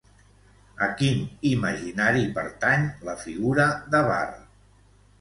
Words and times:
A 0.85 0.87
quin 1.01 1.19
imaginari 1.51 2.25
pertany 2.39 2.91
la 3.11 3.19
figura 3.27 3.71
de 3.95 4.07
Vár? 4.13 4.29